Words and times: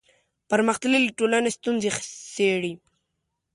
پرمختللې 0.49 1.15
ټولنې 1.17 1.49
ستونزې 1.57 1.89
څېړي 2.33 2.73